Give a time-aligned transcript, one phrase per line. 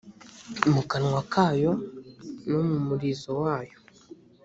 [0.73, 1.71] mu kanwa kayo
[2.49, 3.77] no mu mirizo yayo